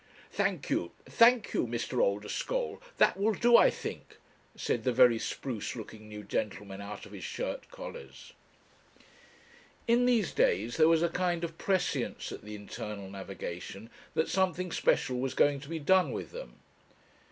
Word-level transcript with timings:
'Thank 0.31 0.71
you, 0.71 0.89
thank 1.05 1.53
you, 1.53 1.67
Mr. 1.67 1.99
Oldeschole 2.01 2.81
that 2.97 3.17
will 3.19 3.35
do, 3.35 3.55
I 3.55 3.69
think,' 3.69 4.17
said 4.55 4.83
the 4.83 4.91
very 4.91 5.19
spruce 5.19 5.75
looking 5.75 6.09
new 6.09 6.23
gentleman 6.23 6.81
out 6.81 7.05
of 7.05 7.11
his 7.11 7.23
shirt 7.23 7.69
collars. 7.69 8.33
In 9.87 10.07
these 10.07 10.31
days 10.31 10.77
there 10.77 10.87
was 10.87 11.03
a 11.03 11.09
kind 11.09 11.43
of 11.43 11.59
prescience 11.59 12.31
at 12.31 12.41
the 12.43 12.55
Internal 12.55 13.11
Navigation 13.11 13.91
that 14.15 14.27
something 14.27 14.71
special 14.71 15.19
was 15.19 15.35
going 15.35 15.59
to 15.59 15.69
be 15.69 15.77
done 15.77 16.11
with 16.11 16.31
them. 16.31 16.55